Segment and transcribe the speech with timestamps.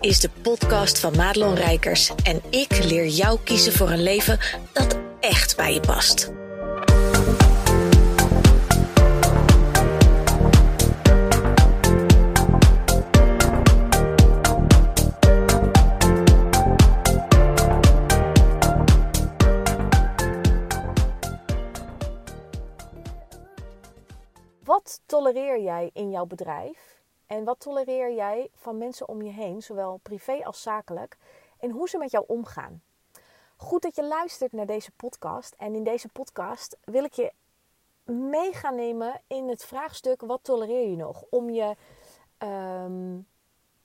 [0.00, 4.38] is de podcast van Madelon Rijkers en ik leer jou kiezen voor een leven
[4.72, 6.32] dat echt bij je past.
[24.64, 26.99] Wat tolereer jij in jouw bedrijf?
[27.30, 31.16] En wat tolereer jij van mensen om je heen, zowel privé als zakelijk,
[31.58, 32.82] en hoe ze met jou omgaan?
[33.56, 35.54] Goed dat je luistert naar deze podcast.
[35.58, 37.32] En in deze podcast wil ik je
[38.04, 41.24] mee gaan nemen in het vraagstuk: wat tolereer je nog?
[41.30, 41.76] Om je
[42.38, 43.18] ehm,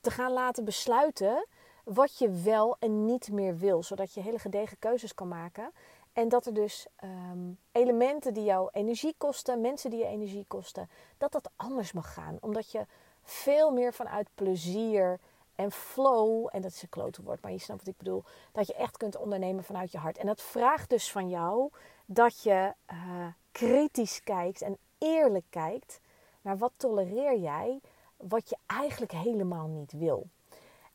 [0.02, 1.48] te gaan laten besluiten
[1.84, 5.72] wat je wel en niet meer wil, zodat je hele gedegen keuzes kan maken.
[6.14, 10.90] En dat er dus ehm, elementen die jouw energie kosten, mensen die je energie kosten,
[11.18, 12.38] dat dat anders mag gaan.
[12.42, 12.86] Omdat je
[13.26, 15.20] veel meer vanuit plezier
[15.56, 18.68] en flow, en dat is een klote woord, maar je snapt wat ik bedoel, dat
[18.68, 20.18] je echt kunt ondernemen vanuit je hart.
[20.18, 21.70] En dat vraagt dus van jou
[22.06, 26.00] dat je uh, kritisch kijkt en eerlijk kijkt
[26.42, 27.82] naar wat tolereer jij,
[28.18, 30.28] wat je eigenlijk helemaal niet wil.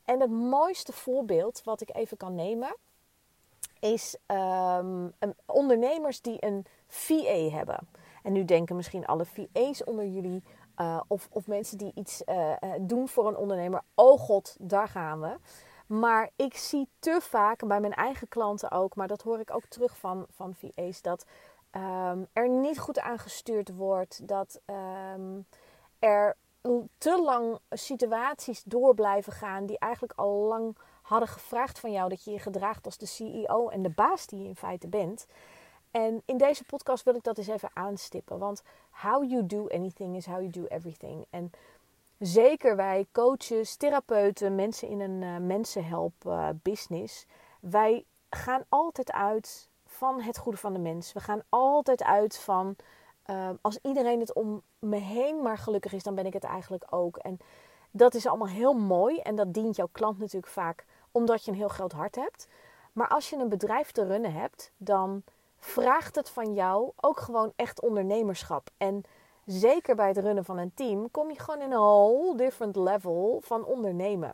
[0.05, 2.77] En het mooiste voorbeeld wat ik even kan nemen,
[3.81, 5.13] is um,
[5.47, 7.89] ondernemers die een VA hebben.
[8.23, 10.43] En nu denken misschien alle VA's onder jullie
[10.81, 13.83] uh, of, of mensen die iets uh, doen voor een ondernemer.
[13.95, 15.37] Oh god, daar gaan we.
[15.87, 19.65] Maar ik zie te vaak, bij mijn eigen klanten ook, maar dat hoor ik ook
[19.65, 21.27] terug van, van VA's, dat
[21.77, 24.29] um, er niet goed aan gestuurd wordt.
[24.29, 24.61] Dat
[25.15, 25.47] um,
[25.99, 26.37] er
[26.99, 32.25] te lang situaties door blijven gaan die eigenlijk al lang hadden gevraagd van jou dat
[32.25, 35.27] je je gedraagt als de CEO en de baas die je in feite bent.
[35.91, 38.39] En in deze podcast wil ik dat eens even aanstippen.
[38.39, 41.25] Want how you do anything is how you do everything.
[41.31, 41.53] En
[42.19, 47.27] zeker wij coaches, therapeuten, mensen in een uh, mensenhelp uh, business.
[47.61, 51.13] Wij gaan altijd uit van het goede van de mens.
[51.13, 52.77] We gaan altijd uit van
[53.27, 56.85] uh, als iedereen het om me heen maar gelukkig is, dan ben ik het eigenlijk
[56.91, 57.17] ook.
[57.17, 57.39] En
[57.91, 61.57] dat is allemaal heel mooi en dat dient jouw klant natuurlijk vaak omdat je een
[61.57, 62.49] heel groot hart hebt.
[62.93, 65.23] Maar als je een bedrijf te runnen hebt, dan
[65.61, 68.71] vraagt het van jou ook gewoon echt ondernemerschap.
[68.77, 69.03] En
[69.45, 73.41] zeker bij het runnen van een team kom je gewoon in een whole different level
[73.45, 74.33] van ondernemen.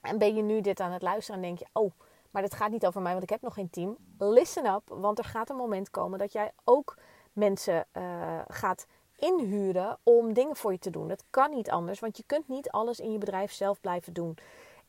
[0.00, 1.90] En ben je nu dit aan het luisteren en denk je, oh,
[2.30, 3.96] maar dit gaat niet over mij, want ik heb nog geen team.
[4.18, 6.96] Listen up, want er gaat een moment komen dat jij ook
[7.32, 8.86] mensen uh, gaat
[9.16, 11.08] inhuren om dingen voor je te doen.
[11.08, 14.38] Dat kan niet anders, want je kunt niet alles in je bedrijf zelf blijven doen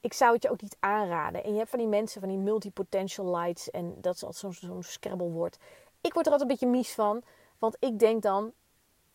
[0.02, 1.44] ik zou het je ook niet aanraden.
[1.44, 3.72] En je hebt van die mensen, van die multipotential lights.
[3.72, 5.58] En dat is altijd zo'n zo'n scrabblewoord.
[6.02, 7.24] Ik word er altijd een beetje mies van.
[7.58, 8.52] Want ik denk dan,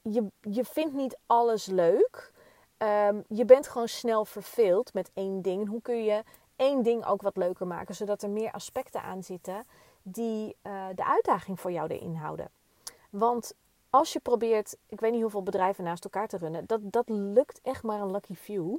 [0.03, 2.33] je, je vindt niet alles leuk.
[2.78, 5.69] Um, je bent gewoon snel verveeld met één ding.
[5.69, 6.22] Hoe kun je
[6.56, 9.66] één ding ook wat leuker maken, zodat er meer aspecten aan zitten
[10.03, 12.51] die uh, de uitdaging voor jou erin houden.
[13.11, 13.55] Want
[13.91, 17.61] als je probeert, ik weet niet hoeveel bedrijven naast elkaar te runnen, dat, dat lukt
[17.62, 18.77] echt maar een lucky few.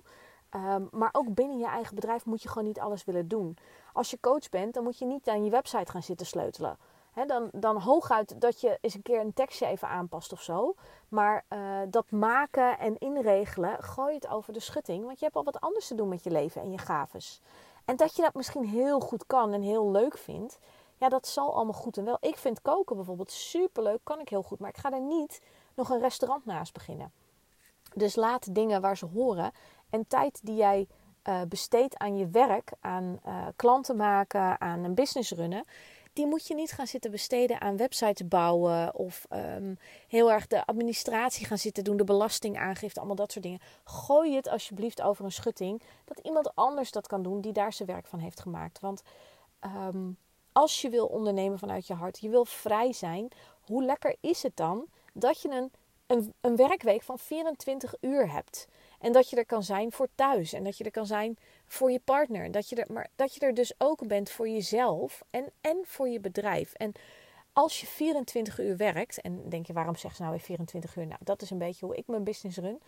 [0.52, 3.58] Um, maar ook binnen je eigen bedrijf moet je gewoon niet alles willen doen.
[3.94, 6.78] Als je coach bent, dan moet je niet aan je website gaan zitten sleutelen.
[7.28, 10.76] Dan, dan hooguit dat je eens een keer een tekstje even aanpast of zo.
[11.10, 15.06] Maar uh, dat maken en inregelen, gooi het over de schutting.
[15.06, 17.42] Want je hebt al wat anders te doen met je leven en je gaves.
[17.86, 20.60] En dat je dat misschien heel goed kan en heel leuk vindt.
[20.98, 22.18] Ja, dat zal allemaal goed en wel.
[22.20, 24.60] Ik vind koken bijvoorbeeld superleuk, kan ik heel goed.
[24.60, 25.42] Maar ik ga er niet
[25.74, 27.12] nog een restaurant naast beginnen.
[27.94, 29.52] Dus laat dingen waar ze horen.
[29.96, 30.88] En tijd die jij
[31.24, 35.66] uh, besteedt aan je werk, aan uh, klanten maken, aan een business runnen,
[36.14, 40.66] die moet je niet gaan zitten besteden aan websites bouwen of um, heel erg de
[40.66, 43.60] administratie gaan zitten doen, de belastingaangifte, allemaal dat soort dingen.
[43.84, 47.88] Gooi het alsjeblieft over een schutting, dat iemand anders dat kan doen die daar zijn
[47.90, 48.80] werk van heeft gemaakt.
[48.80, 49.02] Want
[49.66, 50.18] um,
[50.52, 53.28] als je wil ondernemen vanuit je hart, je wil vrij zijn,
[53.60, 55.72] hoe lekker is het dan dat je een,
[56.08, 58.68] een, een werkweek van 24 uur hebt?
[59.00, 60.54] En dat je er kan zijn voor thuis.
[60.54, 62.52] En dat je er kan zijn voor je partner.
[62.52, 66.10] Dat je er, maar dat je er dus ook bent voor jezelf en, en voor
[66.10, 66.74] je bedrijf.
[66.74, 66.92] En
[67.54, 71.08] als je 24 uur werkt, en denk je waarom zeg ze nou weer 24 uur?
[71.08, 72.82] Nou, dat is een beetje hoe ik mijn business run.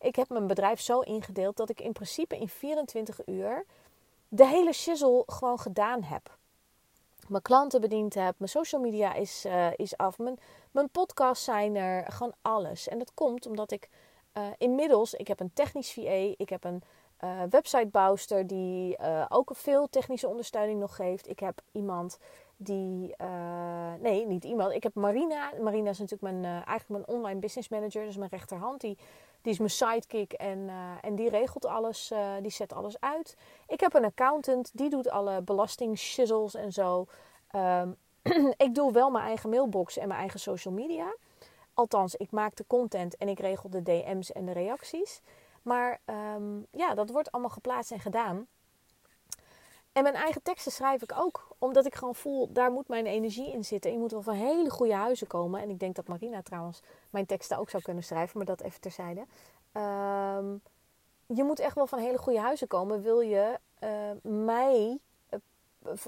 [0.00, 3.64] Ik heb mijn bedrijf zo ingedeeld dat ik in principe in 24 uur
[4.28, 6.36] de hele shizzle gewoon gedaan heb.
[7.28, 10.38] Mijn klanten bediend heb, mijn social media is, uh, is af, mijn,
[10.70, 12.88] mijn podcasts zijn er, gewoon alles.
[12.88, 13.88] En dat komt omdat ik
[14.38, 16.82] uh, inmiddels, ik heb een technisch VA, ik heb een
[17.24, 21.28] uh, websitebouwster die uh, ook veel technische ondersteuning nog geeft.
[21.28, 22.18] Ik heb iemand
[22.56, 23.14] die,
[24.00, 24.72] nee, niet iemand.
[24.72, 25.52] Ik heb Marina.
[25.60, 28.80] Marina is natuurlijk mijn, eigenlijk mijn online business manager, dus mijn rechterhand.
[28.80, 28.98] Die
[29.42, 30.70] Die is mijn sidekick en,
[31.00, 33.36] en die regelt alles, die zet alles uit.
[33.68, 37.06] Ik heb een accountant, die doet alle belastingshizels en zo.
[37.50, 37.90] Ehm,
[38.66, 41.14] ik doe wel mijn eigen mailbox en mijn eigen social media.
[41.74, 45.20] Althans, ik maak de content en ik regel de DM's en de reacties.
[45.62, 48.46] Maar ehm, ja, dat wordt allemaal geplaatst en gedaan.
[49.92, 51.48] En mijn eigen teksten schrijf ik ook.
[51.58, 53.92] Omdat ik gewoon voel, daar moet mijn energie in zitten.
[53.92, 55.60] Je moet wel van hele goede huizen komen.
[55.60, 56.80] En ik denk dat Marina trouwens
[57.10, 58.36] mijn teksten ook zou kunnen schrijven.
[58.36, 59.20] Maar dat even terzijde.
[59.72, 60.62] Um,
[61.26, 63.02] je moet echt wel van hele goede huizen komen.
[63.02, 63.90] Wil je uh,
[64.22, 64.98] mij
[65.30, 65.38] uh,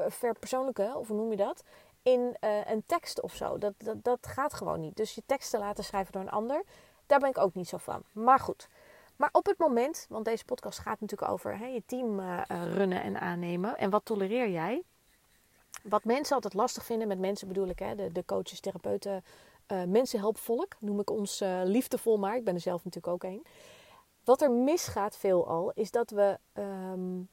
[0.09, 1.63] verpersoonlijken, of hoe noem je dat?
[2.07, 3.59] In uh, een tekst of zo.
[3.59, 4.97] Dat, dat, dat gaat gewoon niet.
[4.97, 6.63] Dus je teksten laten schrijven door een ander.
[7.07, 8.03] Daar ben ik ook niet zo van.
[8.13, 8.69] Maar goed.
[9.17, 13.03] Maar op het moment, want deze podcast gaat natuurlijk over hè, je team uh, runnen
[13.03, 13.79] en aannemen.
[13.79, 14.83] En wat tolereer jij?
[15.83, 19.25] Wat mensen altijd lastig vinden, met mensen bedoel ik, hè, de, de coaches, therapeuten,
[19.73, 22.37] uh, mensenhelpvolk, noem ik ons liefdevol maar.
[22.37, 23.47] Ik ben er zelf natuurlijk ook een.
[24.25, 27.29] Wat er misgaat veelal, is dat we um,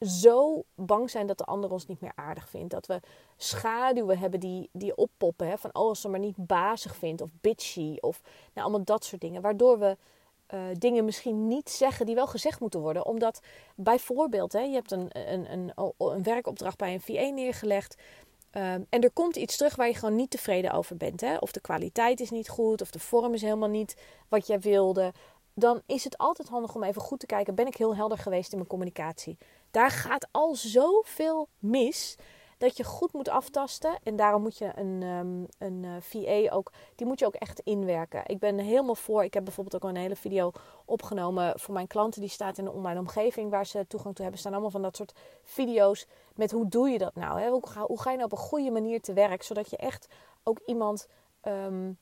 [0.00, 2.70] zo bang zijn dat de ander ons niet meer aardig vindt.
[2.70, 3.00] Dat we
[3.36, 5.48] schaduwen hebben die, die oppoppen.
[5.48, 9.04] Hè, van oh, als ze maar niet bazig vindt of bitchy of nou, allemaal dat
[9.04, 9.42] soort dingen.
[9.42, 9.96] Waardoor we
[10.54, 13.06] uh, dingen misschien niet zeggen die wel gezegd moeten worden.
[13.06, 13.40] Omdat
[13.74, 17.96] bijvoorbeeld, hè, je hebt een, een, een, een werkopdracht bij een VA neergelegd.
[18.52, 21.20] Um, en er komt iets terug waar je gewoon niet tevreden over bent.
[21.20, 21.36] Hè?
[21.36, 23.96] Of de kwaliteit is niet goed, of de vorm is helemaal niet
[24.28, 25.12] wat jij wilde.
[25.54, 28.50] Dan is het altijd handig om even goed te kijken: ben ik heel helder geweest
[28.50, 29.38] in mijn communicatie?
[29.76, 32.16] Daar gaat al zoveel mis
[32.58, 33.98] dat je goed moet aftasten.
[34.02, 37.60] En daarom moet je een, um, een uh, VA ook, die moet je ook echt
[37.60, 38.22] inwerken.
[38.26, 39.24] Ik ben helemaal voor.
[39.24, 40.52] Ik heb bijvoorbeeld ook een hele video
[40.84, 42.20] opgenomen voor mijn klanten.
[42.20, 44.40] Die staat in een online omgeving waar ze toegang toe hebben.
[44.40, 47.40] staan allemaal van dat soort video's met hoe doe je dat nou?
[47.40, 47.48] Hè?
[47.48, 50.06] Hoe, ga, hoe ga je nou op een goede manier te werk, zodat je echt
[50.42, 51.08] ook iemand...
[51.42, 51.98] Um,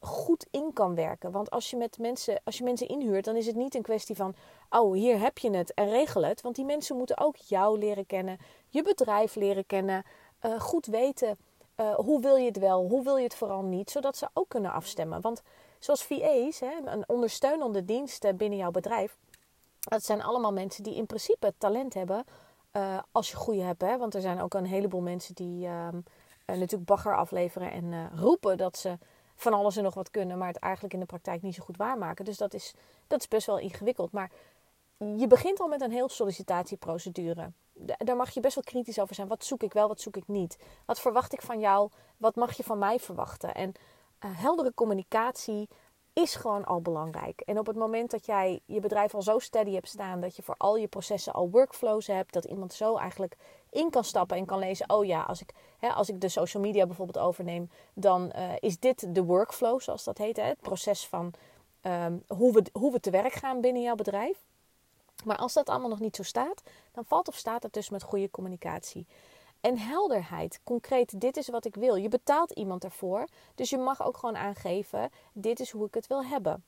[0.00, 1.30] goed in kan werken.
[1.30, 4.16] Want als je, met mensen, als je mensen inhuurt, dan is het niet een kwestie
[4.16, 4.34] van:
[4.70, 6.40] oh, hier heb je het en regel het.
[6.40, 10.04] Want die mensen moeten ook jou leren kennen, je bedrijf leren kennen,
[10.42, 11.38] uh, goed weten
[11.80, 14.48] uh, hoe wil je het wel, hoe wil je het vooral niet, zodat ze ook
[14.48, 15.20] kunnen afstemmen.
[15.20, 15.42] Want
[15.78, 19.16] zoals VA's, hè, een ondersteunende dienst binnen jouw bedrijf,
[19.80, 22.24] dat zijn allemaal mensen die in principe talent hebben.
[23.12, 23.98] Als je goede hebt, hè?
[23.98, 25.88] want er zijn ook een heleboel mensen die uh,
[26.46, 28.98] natuurlijk bagger afleveren en roepen dat ze
[29.40, 31.76] van alles en nog wat kunnen, maar het eigenlijk in de praktijk niet zo goed
[31.76, 32.24] waarmaken.
[32.24, 32.74] Dus dat is,
[33.06, 34.12] dat is best wel ingewikkeld.
[34.12, 34.30] Maar
[34.96, 37.52] je begint al met een heel sollicitatieprocedure.
[37.98, 39.28] Daar mag je best wel kritisch over zijn.
[39.28, 40.58] Wat zoek ik wel, wat zoek ik niet?
[40.86, 41.90] Wat verwacht ik van jou?
[42.16, 43.54] Wat mag je van mij verwachten?
[43.54, 43.72] En
[44.24, 45.68] uh, heldere communicatie
[46.12, 47.40] is gewoon al belangrijk.
[47.40, 50.42] En op het moment dat jij je bedrijf al zo steady hebt staan, dat je
[50.42, 53.36] voor al je processen al workflows hebt, dat iemand zo eigenlijk
[53.70, 56.62] in kan stappen en kan lezen: oh ja, als ik, hè, als ik de social
[56.62, 61.06] media bijvoorbeeld overneem, dan uh, is dit de workflow, zoals dat heet, hè, het proces
[61.06, 61.32] van
[61.82, 64.36] um, hoe, we, hoe we te werk gaan binnen jouw bedrijf.
[65.24, 66.62] Maar als dat allemaal nog niet zo staat,
[66.92, 69.06] dan valt of staat het dus met goede communicatie.
[69.60, 70.60] En helderheid.
[70.64, 71.94] Concreet, dit is wat ik wil.
[71.94, 73.24] Je betaalt iemand ervoor.
[73.54, 76.64] Dus je mag ook gewoon aangeven: dit is hoe ik het wil hebben.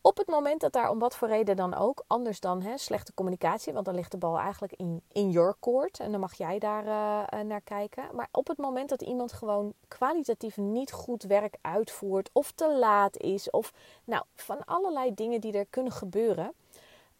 [0.00, 3.14] Op het moment dat daar om wat voor reden dan ook, anders dan hè, slechte
[3.14, 6.58] communicatie, want dan ligt de bal eigenlijk in, in your court en dan mag jij
[6.58, 8.04] daar uh, naar kijken.
[8.12, 13.16] Maar op het moment dat iemand gewoon kwalitatief niet goed werk uitvoert, of te laat
[13.16, 13.72] is, of
[14.04, 16.52] nou, van allerlei dingen die er kunnen gebeuren,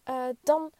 [0.09, 0.71] uh, dan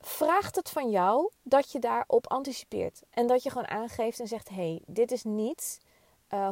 [0.00, 3.02] vraagt het van jou dat je daarop anticipeert.
[3.10, 5.80] En dat je gewoon aangeeft en zegt: hey, dit is niet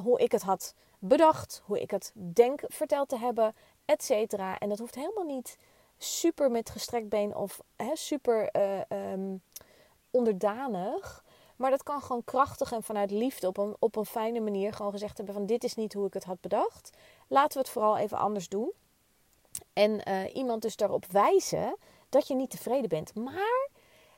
[0.02, 4.58] hoe ik het had bedacht, hoe ik het denk verteld te hebben, et cetera.
[4.58, 5.56] En dat hoeft helemaal niet
[5.98, 9.42] super met gestrekt been of hè, super uh, um,
[10.10, 11.24] onderdanig.
[11.56, 14.92] Maar dat kan gewoon krachtig en vanuit liefde op een, op een fijne manier gewoon
[14.92, 16.90] gezegd hebben van dit is niet hoe ik het had bedacht.
[17.28, 18.72] Laten we het vooral even anders doen.
[19.72, 21.76] En uh, iemand dus daarop wijzen
[22.08, 23.14] dat je niet tevreden bent.
[23.14, 23.68] Maar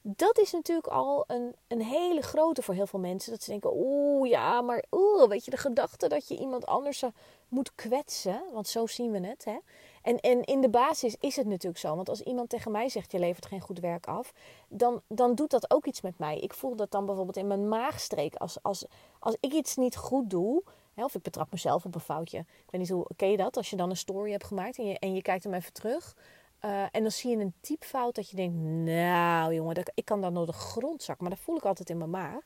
[0.02, 3.32] dat is natuurlijk al een, een hele grote voor heel veel mensen.
[3.32, 7.02] Dat ze denken, oeh ja, maar oeh, weet je, de gedachte dat je iemand anders
[7.54, 8.42] moet kwetsen.
[8.52, 9.44] Want zo zien we het.
[9.44, 9.58] Hè?
[10.02, 11.96] En, en in de basis is het natuurlijk zo.
[11.96, 14.32] Want als iemand tegen mij zegt, je levert geen goed werk af.
[14.68, 16.38] Dan, dan doet dat ook iets met mij.
[16.38, 18.34] Ik voel dat dan bijvoorbeeld in mijn maagstreek.
[18.34, 18.84] Als, als,
[19.18, 20.62] als ik iets niet goed doe...
[20.94, 22.38] Hè, of ik betrap mezelf op een foutje.
[22.38, 23.56] Ik weet niet hoe, ken je dat?
[23.56, 26.16] Als je dan een story hebt gemaakt en je, en je kijkt hem even terug...
[26.64, 28.54] Uh, en dan zie je een typfout dat je denkt,
[28.90, 31.24] nou jongen, ik kan dan door de grond zakken.
[31.24, 32.42] Maar dat voel ik altijd in mijn maag.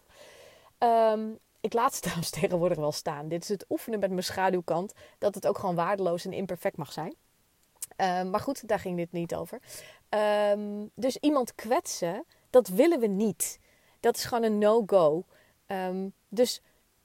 [1.15, 3.29] Um, ik laat trouwens tegenwoordig wel staan.
[3.29, 4.93] Dit is het oefenen met mijn schaduwkant.
[5.19, 7.15] Dat het ook gewoon waardeloos en imperfect mag zijn.
[7.97, 9.61] Um, maar goed, daar ging dit niet over.
[10.51, 13.59] Um, dus iemand kwetsen, dat willen we niet.
[14.01, 15.25] Dat is gewoon een no-go.
[16.29, 16.63] dus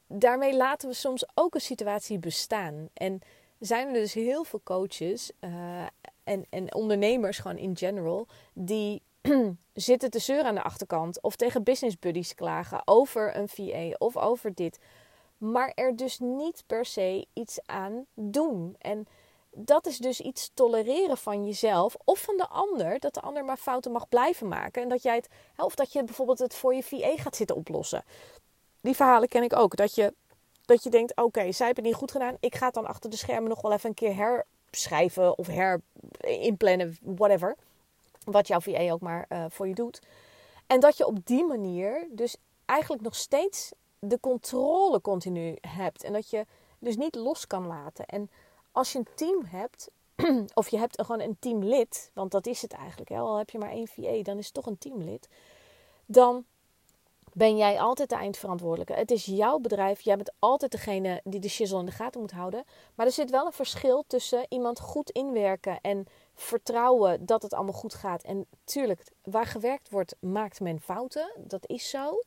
[0.07, 2.89] daarmee laten we soms ook een situatie bestaan.
[2.93, 3.21] En
[3.59, 5.81] zijn er dus heel veel coaches uh,
[6.23, 9.01] en, en ondernemers gewoon in general, die
[9.73, 14.17] zitten te zeuren aan de achterkant of tegen business buddies klagen over een VA of
[14.17, 14.79] over dit.
[15.37, 18.75] Maar er dus niet per se iets aan doen.
[18.79, 19.07] En
[19.51, 22.99] dat is dus iets tolereren van jezelf of van de ander.
[22.99, 24.81] Dat de ander maar fouten mag blijven maken.
[24.81, 28.03] En dat jij het, of dat je bijvoorbeeld het voor je VA gaat zitten oplossen.
[28.81, 29.75] Die verhalen ken ik ook.
[29.75, 30.13] Dat je,
[30.65, 32.37] dat je denkt: oké, zij hebben het niet goed gedaan.
[32.39, 36.97] Ik ga het dan achter de schermen nog wel even een keer herschrijven of herinplannen,
[37.01, 37.55] whatever.
[38.25, 40.01] Wat jouw VA ook maar uh, voor je doet.
[40.67, 46.03] En dat je op die manier dus eigenlijk nog steeds de controle continu hebt.
[46.03, 46.45] En dat je
[46.79, 48.05] dus niet los kan laten.
[48.05, 48.29] En
[48.71, 49.89] als je een team hebt,
[50.53, 53.17] of je hebt gewoon een teamlid, want dat is het eigenlijk, hè?
[53.17, 55.27] al heb je maar één VA, dan is het toch een teamlid,
[56.05, 56.45] dan
[57.33, 58.93] ben jij altijd de eindverantwoordelijke.
[58.93, 62.31] Het is jouw bedrijf, jij bent altijd degene die de shizzle in de gaten moet
[62.31, 62.63] houden.
[62.95, 67.73] Maar er zit wel een verschil tussen iemand goed inwerken en vertrouwen dat het allemaal
[67.73, 68.23] goed gaat.
[68.23, 72.19] En tuurlijk, waar gewerkt wordt, maakt men fouten, dat is zo.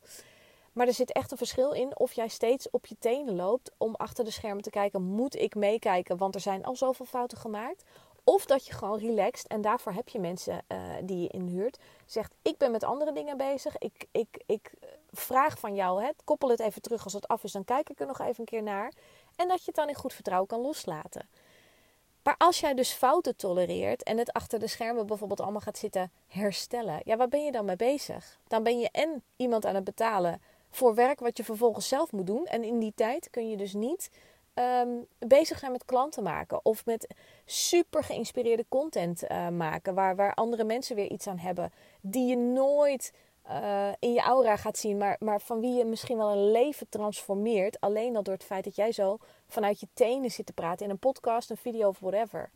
[0.73, 3.95] Maar er zit echt een verschil in of jij steeds op je tenen loopt om
[3.95, 7.83] achter de schermen te kijken: moet ik meekijken, want er zijn al zoveel fouten gemaakt?
[8.23, 12.33] Of dat je gewoon relaxed, en daarvoor heb je mensen uh, die je inhuurt, zegt:
[12.41, 13.77] Ik ben met andere dingen bezig.
[13.77, 14.71] Ik, ik, ik
[15.11, 17.99] vraag van jou, hè, koppel het even terug als het af is, dan kijk ik
[17.99, 18.93] er nog even een keer naar.
[19.35, 21.29] En dat je het dan in goed vertrouwen kan loslaten.
[22.27, 26.11] Maar als jij dus fouten tolereert en het achter de schermen bijvoorbeeld allemaal gaat zitten
[26.27, 28.39] herstellen, ja, waar ben je dan mee bezig?
[28.47, 32.27] Dan ben je en iemand aan het betalen voor werk wat je vervolgens zelf moet
[32.27, 32.45] doen.
[32.45, 34.09] En in die tijd kun je dus niet
[34.53, 37.07] ehm, bezig zijn met klanten maken of met
[37.45, 42.37] super geïnspireerde content uh, maken, waar, waar andere mensen weer iets aan hebben, die je
[42.37, 43.11] nooit
[43.49, 46.89] uh, in je aura gaat zien, maar, maar van wie je misschien wel een leven
[46.89, 47.79] transformeert.
[47.79, 50.91] Alleen al door het feit dat jij zo vanuit je tenen zit te praten in
[50.91, 52.49] een podcast, een video of whatever.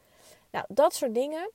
[0.52, 1.52] Nou, dat soort dingen,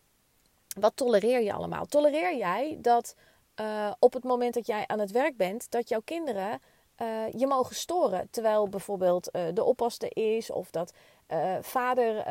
[0.80, 1.86] wat tolereer je allemaal?
[1.86, 3.14] Tolereer jij dat
[3.60, 6.60] uh, op het moment dat jij aan het werk bent, dat jouw kinderen
[7.02, 8.28] uh, je mogen storen.
[8.30, 10.92] Terwijl bijvoorbeeld de oppaste is of dat
[11.60, 12.24] vader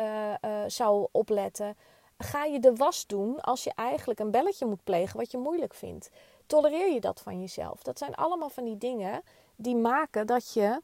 [0.68, 1.78] zou opletten.
[2.18, 5.74] Ga je de was doen als je eigenlijk een belletje moet plegen wat je moeilijk
[5.74, 6.10] vindt?
[6.46, 7.84] Tolereer je dat van jezelf?
[7.84, 9.22] Dat zijn allemaal van die dingen
[9.56, 10.82] die maken dat je,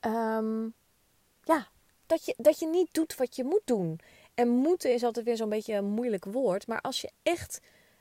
[0.00, 0.74] um,
[1.42, 1.68] ja,
[2.06, 4.00] dat je, dat je niet doet wat je moet doen.
[4.34, 6.66] En moeten is altijd weer zo'n beetje een moeilijk woord.
[6.66, 7.60] Maar als je echt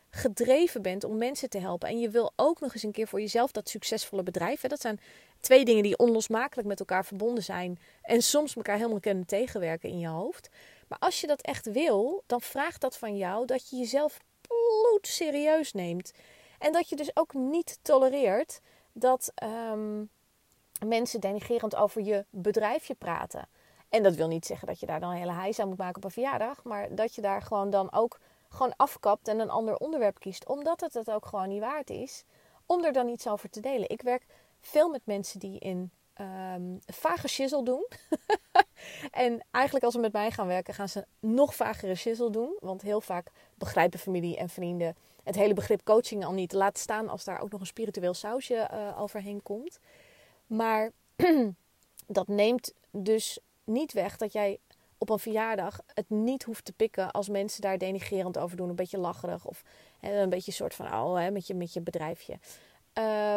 [0.10, 1.90] gedreven bent om mensen te helpen.
[1.90, 4.62] En je wil ook nog eens een keer voor jezelf dat succesvolle bedrijf.
[4.62, 5.00] Hè, dat zijn
[5.40, 7.80] twee dingen die onlosmakelijk met elkaar verbonden zijn.
[8.02, 10.50] En soms elkaar helemaal kunnen tegenwerken in je hoofd.
[10.94, 15.08] Maar als je dat echt wil, dan vraagt dat van jou dat je jezelf bloed
[15.08, 16.12] serieus neemt.
[16.60, 19.34] En dat je dus ook niet tolereert dat
[19.72, 20.10] um,
[20.86, 23.48] mensen denigerend over je bedrijfje praten.
[23.90, 25.96] En dat wil niet zeggen dat je daar dan een hele heis aan moet maken
[25.96, 26.64] op een verjaardag.
[26.64, 28.20] Maar dat je daar gewoon dan ook
[28.50, 30.48] gewoon afkapt en een ander onderwerp kiest.
[30.48, 32.24] Omdat het het ook gewoon niet waard is
[32.66, 33.90] om er dan iets over te delen.
[33.90, 34.26] Ik werk
[34.60, 35.92] veel met mensen die in
[36.22, 37.88] um, vage shizzle doen.
[39.26, 42.58] en eigenlijk als ze met mij gaan werken, gaan ze nog vagere shizzle doen.
[42.60, 46.54] Want heel vaak begrijpen familie en vrienden het hele begrip coaching al niet.
[46.54, 49.80] Laat staan als daar ook nog een spiritueel sausje uh, overheen komt.
[50.48, 50.92] Maar
[52.08, 54.60] dat neemt dus niet weg dat jij
[54.98, 58.70] op een verjaardag het niet hoeft te pikken als mensen daar denigerend over doen.
[58.70, 59.64] Een beetje lacherig of
[60.00, 62.40] hè, een beetje een soort van oh, hè, met, je, met je bedrijfje.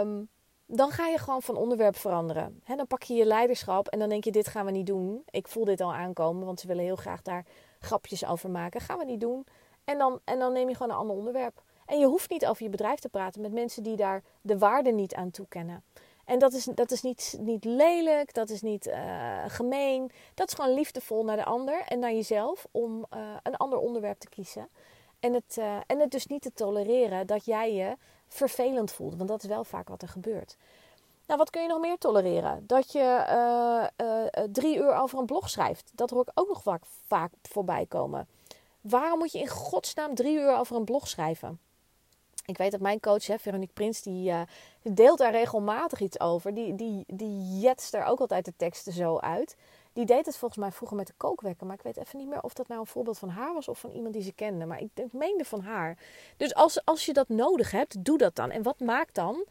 [0.00, 0.28] Um,
[0.66, 2.60] dan ga je gewoon van onderwerp veranderen.
[2.64, 5.22] Hè, dan pak je je leiderschap en dan denk je: dit gaan we niet doen.
[5.30, 7.44] Ik voel dit al aankomen, want ze willen heel graag daar
[7.80, 8.80] grapjes over maken.
[8.80, 9.46] Gaan we niet doen.
[9.84, 11.62] En dan, en dan neem je gewoon een ander onderwerp.
[11.86, 14.90] En je hoeft niet over je bedrijf te praten met mensen die daar de waarde
[14.90, 15.84] niet aan toekennen.
[16.24, 20.10] En dat is, dat is niet, niet lelijk, dat is niet uh, gemeen.
[20.34, 24.18] Dat is gewoon liefdevol naar de ander en naar jezelf om uh, een ander onderwerp
[24.18, 24.68] te kiezen.
[25.20, 27.96] En het, uh, en het dus niet te tolereren dat jij je
[28.28, 29.16] vervelend voelt.
[29.16, 30.56] Want dat is wel vaak wat er gebeurt.
[31.26, 32.64] Nou, wat kun je nog meer tolereren?
[32.66, 33.90] Dat je
[34.52, 35.90] drie uur over een blog schrijft.
[35.94, 38.28] Dat hoor ik ook nog vaak, vaak voorbij komen.
[38.80, 41.60] Waarom moet je in godsnaam drie uur over een blog schrijven?
[42.44, 44.32] Ik weet dat mijn coach, hè, Veronique Prins, die
[44.82, 46.54] deelt daar regelmatig iets over.
[46.54, 49.56] Die, die, die jetst er ook altijd de teksten zo uit.
[49.96, 51.66] Die deed het volgens mij vroeger met de kookwekker.
[51.66, 53.78] Maar ik weet even niet meer of dat nou een voorbeeld van haar was of
[53.78, 54.66] van iemand die ze kende.
[54.66, 55.98] Maar ik, meende van haar.
[56.36, 58.50] Dus als, als je dat nodig hebt, doe dat dan.
[58.50, 59.44] En wat maakt dan?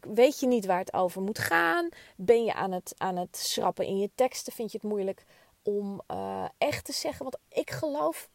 [0.00, 1.88] weet je niet waar het over moet gaan?
[2.16, 4.52] Ben je aan het, aan het schrappen in je teksten?
[4.52, 5.24] Vind je het moeilijk
[5.62, 7.22] om uh, echt te zeggen?
[7.22, 8.28] Want ik geloof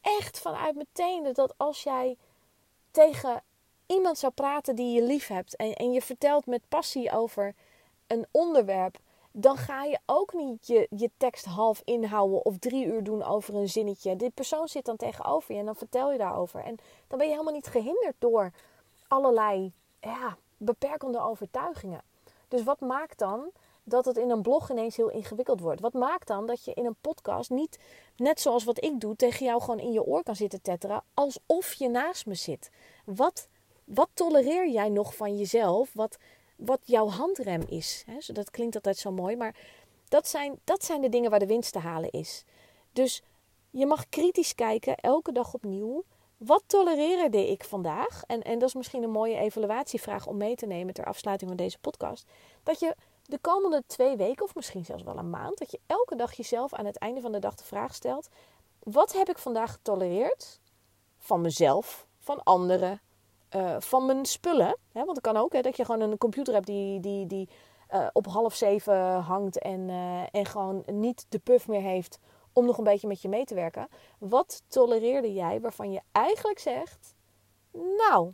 [0.00, 2.16] echt vanuit mijn tenen dat als jij
[2.90, 3.42] tegen
[3.86, 7.54] iemand zou praten die je lief hebt en, en je vertelt met passie over
[8.06, 8.98] een onderwerp
[9.36, 13.54] dan ga je ook niet je, je tekst half inhouden of drie uur doen over
[13.54, 14.16] een zinnetje.
[14.16, 16.60] Dit persoon zit dan tegenover je en dan vertel je daarover.
[16.60, 16.76] En
[17.06, 18.50] dan ben je helemaal niet gehinderd door
[19.08, 22.02] allerlei ja, beperkende overtuigingen.
[22.48, 23.50] Dus wat maakt dan
[23.84, 25.80] dat het in een blog ineens heel ingewikkeld wordt?
[25.80, 27.78] Wat maakt dan dat je in een podcast niet,
[28.16, 31.72] net zoals wat ik doe, tegen jou gewoon in je oor kan zitten tetteren, alsof
[31.72, 32.70] je naast me zit?
[33.04, 33.48] Wat,
[33.84, 35.90] wat tolereer jij nog van jezelf?
[35.92, 36.18] Wat,
[36.56, 38.04] wat jouw handrem is?
[38.26, 39.56] Dat klinkt altijd zo mooi, maar
[40.08, 42.44] dat zijn, dat zijn de dingen waar de winst te halen is.
[42.92, 43.22] Dus
[43.70, 46.04] je mag kritisch kijken, elke dag opnieuw.
[46.36, 48.22] Wat tolereerde ik vandaag?
[48.26, 51.58] En, en dat is misschien een mooie evaluatievraag om mee te nemen ter afsluiting van
[51.58, 52.26] deze podcast.
[52.62, 56.16] Dat je de komende twee weken, of misschien zelfs wel een maand, dat je elke
[56.16, 58.28] dag jezelf aan het einde van de dag de vraag stelt:
[58.78, 60.60] wat heb ik vandaag getolereerd?
[61.18, 63.00] Van mezelf, van anderen,
[63.56, 64.76] uh, van mijn spullen.
[64.92, 65.04] Hè?
[65.04, 67.48] Want het kan ook hè, dat je gewoon een computer hebt die, die, die
[67.94, 72.18] uh, op half zeven hangt en, uh, en gewoon niet de puff meer heeft
[72.52, 73.88] om nog een beetje met je mee te werken.
[74.18, 77.14] Wat tolereerde jij waarvan je eigenlijk zegt:
[77.96, 78.32] Nou,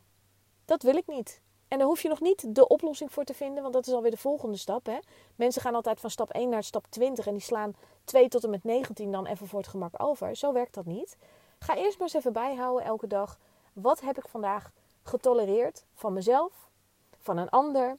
[0.65, 1.41] dat wil ik niet.
[1.69, 4.11] En daar hoef je nog niet de oplossing voor te vinden, want dat is alweer
[4.11, 4.87] de volgende stap.
[4.87, 4.99] Hè?
[5.37, 7.75] Mensen gaan altijd van stap 1 naar stap 20 en die slaan
[8.05, 10.37] 2 tot en met 19 dan even voor het gemak over.
[10.37, 11.17] Zo werkt dat niet.
[11.59, 13.39] Ga eerst maar eens even bijhouden elke dag.
[13.73, 14.71] Wat heb ik vandaag
[15.03, 16.69] getolereerd van mezelf,
[17.19, 17.99] van een ander?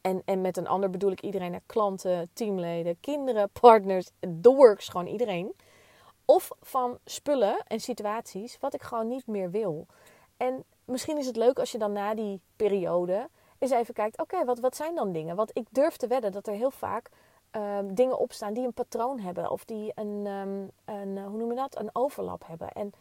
[0.00, 5.06] En, en met een ander bedoel ik iedereen, klanten, teamleden, kinderen, partners, the works, gewoon
[5.06, 5.54] iedereen.
[6.24, 9.86] Of van spullen en situaties wat ik gewoon niet meer wil.
[10.36, 14.44] En misschien is het leuk als je dan na die periode eens even kijkt: oké,
[14.44, 15.36] wat, wat zijn dan dingen?
[15.36, 17.10] Want ik durf te wedden dat er heel vaak
[17.52, 21.56] um, dingen opstaan die een patroon hebben of die een, um, een, hoe noem je
[21.56, 21.78] dat?
[21.78, 22.68] Een overlap hebben.
[22.68, 22.92] En